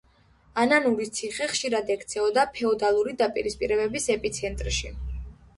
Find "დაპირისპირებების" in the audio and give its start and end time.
3.23-4.09